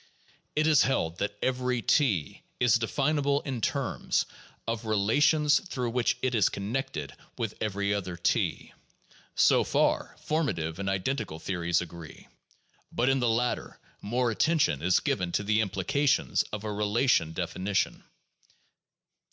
[0.55, 4.25] It is held that every T is definable in terms
[4.67, 8.73] of relations through which it is connected with every other T.
[9.35, 12.27] So far formative and identical theories agree.
[12.91, 17.31] But in the latter more at tention is given to the implications of a relational
[17.35, 18.03] definition.